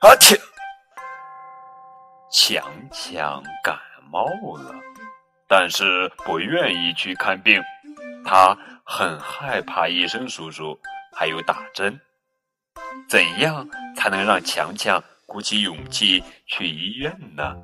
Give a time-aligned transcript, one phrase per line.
[0.00, 0.38] 阿嚏！
[2.30, 2.62] 强
[2.92, 3.78] 强感
[4.10, 4.26] 冒
[4.58, 4.74] 了，
[5.48, 7.62] 但是不愿意去看病，
[8.22, 10.78] 他很害怕医生叔叔，
[11.16, 11.98] 还有打针。
[13.08, 13.66] 怎样
[13.96, 17.56] 才能让强强鼓起勇气去医院呢？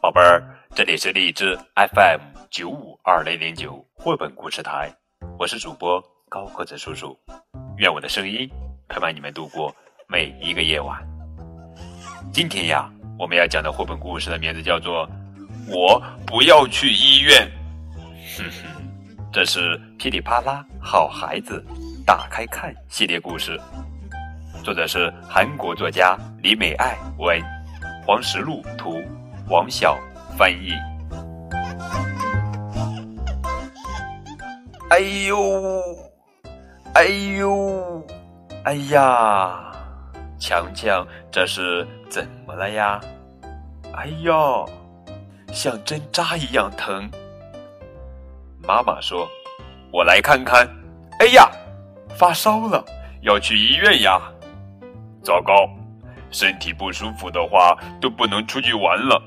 [0.00, 0.40] 宝贝儿，
[0.76, 4.94] 这里是荔枝 FM 九五二零零九绘本故事台，
[5.36, 7.18] 我是主播高个子叔叔，
[7.76, 8.48] 愿我的声音
[8.88, 9.74] 陪伴你们度过
[10.10, 10.98] 每一个夜晚。
[12.32, 15.06] 今天呀，我们要讲的绘本故事的名字叫做
[15.68, 17.46] 《我不要去医院》。
[18.38, 21.62] 哼哼，这是噼里啪啦好孩子
[22.06, 23.60] 打开看系列故事，
[24.64, 27.38] 作者是韩国作家李美爱文，
[28.06, 29.04] 黄石路图，
[29.50, 29.98] 王晓
[30.38, 30.72] 翻译。
[34.88, 35.82] 哎呦，
[36.94, 37.04] 哎
[37.36, 38.06] 呦，
[38.64, 39.67] 哎呀！
[40.48, 42.98] 强强，这是怎么了呀？
[43.92, 44.66] 哎呦，
[45.52, 47.06] 像针扎一样疼。
[48.66, 49.28] 妈妈说
[49.92, 50.66] ：“我来看看。”
[51.20, 51.50] 哎呀，
[52.16, 52.82] 发烧了，
[53.20, 54.18] 要去医院呀！
[55.22, 55.68] 糟糕，
[56.30, 59.22] 身体不舒服的话都不能出去玩了。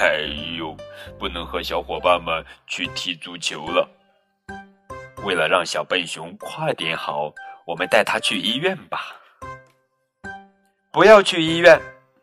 [0.00, 0.22] 哎
[0.58, 0.76] 呦，
[1.20, 3.88] 不能和小伙伴们去踢足球了。
[5.22, 7.32] 为了让小笨熊快点好，
[7.64, 9.14] 我们带他去医院吧。
[10.90, 11.80] 不要去医院，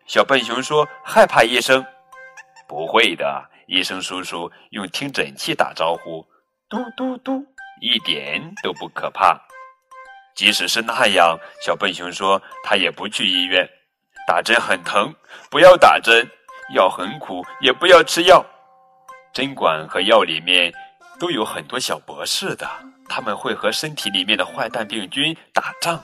[0.08, 1.86] 小笨熊说害怕医生。
[2.68, 6.26] 不会的，医生叔叔用听诊器打招呼，
[6.68, 7.46] 嘟嘟嘟，
[7.80, 9.40] 一点都不可怕。
[10.36, 13.70] 即使是那样，小笨熊说他也不去医院。
[14.28, 15.14] 打针很疼，
[15.52, 16.26] 不要打针；
[16.74, 18.44] 药很苦，也不要吃药。
[19.32, 20.74] 针管和药里面
[21.20, 22.68] 都有很多小博士的，
[23.08, 26.04] 他们会和身体里面的坏蛋病菌打仗，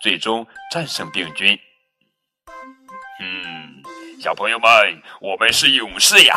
[0.00, 1.58] 最终战胜病菌。
[3.22, 3.82] 嗯，
[4.18, 4.70] 小朋友们，
[5.20, 6.36] 我们是勇士呀！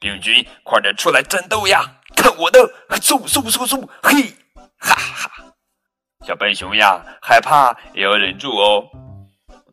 [0.00, 1.84] 病菌，快点出来战斗呀！
[2.16, 4.34] 看我的，嗖嗖嗖嗖，嘿，
[4.78, 5.30] 哈哈！
[6.26, 8.84] 小笨熊呀，害怕也要忍住哦。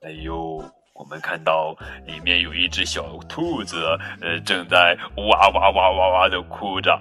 [0.04, 1.76] 哎呦，我们看到
[2.06, 7.00] 里面有一只小兔子，呃，正在哇哇哇哇哇的哭着。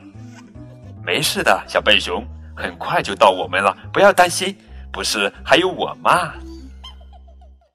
[1.05, 2.27] 没事的，小笨熊，
[2.57, 4.57] 很快就到我们了，不要担心。
[4.91, 6.33] 不是还有我吗？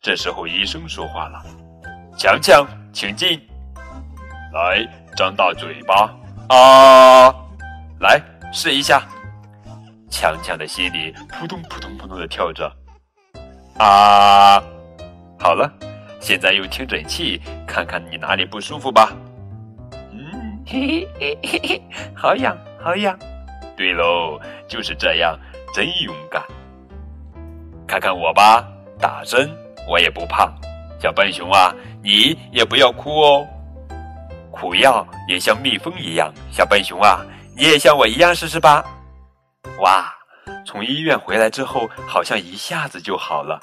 [0.01, 1.43] 这时候，医生说话了
[2.17, 3.39] ：“强强，请进，
[4.51, 4.83] 来，
[5.15, 6.11] 张大嘴巴
[6.49, 7.31] 啊，
[7.99, 8.19] 来
[8.51, 9.03] 试一下。”
[10.09, 12.65] 强强的心里扑通扑通扑通的跳着，
[13.77, 14.59] 啊，
[15.39, 15.71] 好了，
[16.19, 19.15] 现在用听诊器看看你哪里不舒服吧。
[20.11, 21.81] 嗯，嘿嘿嘿嘿嘿，
[22.15, 23.17] 好痒好痒。
[23.77, 25.39] 对喽，就是这样，
[25.75, 26.43] 真勇敢。
[27.87, 28.67] 看看我吧，
[28.99, 29.47] 打针。
[29.91, 30.49] 我也不怕，
[31.01, 33.45] 小笨熊啊，你也不要哭哦。
[34.49, 37.19] 苦药也像蜜蜂一样，小笨熊啊，
[37.57, 38.85] 你也像我一样试试吧。
[39.79, 40.09] 哇，
[40.65, 43.59] 从医院回来之后，好像一下子就好了。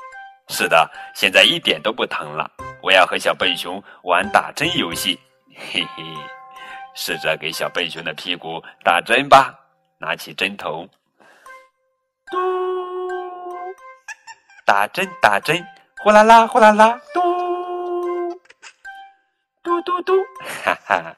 [0.49, 2.51] 是的，现在一点都不疼了。
[2.83, 5.19] 我要和小笨熊玩打针游戏，
[5.57, 6.05] 嘿嘿，
[6.95, 9.55] 试着给小笨熊的屁股打针吧。
[9.99, 10.87] 拿起针头，
[12.31, 12.37] 嘟，
[14.67, 15.67] 打针打针。
[16.01, 17.21] 呼啦啦，呼啦啦，嘟
[19.63, 20.13] 嘟嘟嘟，
[20.65, 21.17] 哈哈！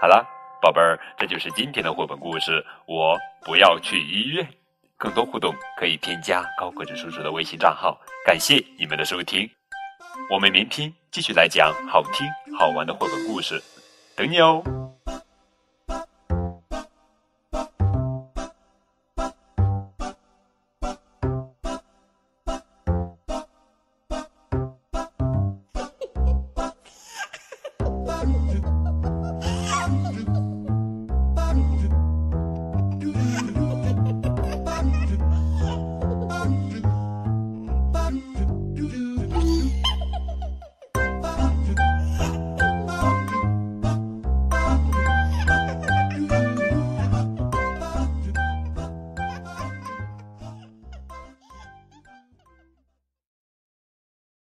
[0.00, 0.26] 好了，
[0.62, 2.64] 宝贝儿，这就是今天的绘本故事。
[2.86, 4.48] 我不要去医院。
[4.96, 7.96] 更多互动可以添加高个子叔叔的微信账号。
[8.24, 9.48] 感谢你们的收听，
[10.30, 12.26] 我们明天继续来讲好听
[12.58, 13.62] 好玩的绘本故事，
[14.16, 14.77] 等你哦。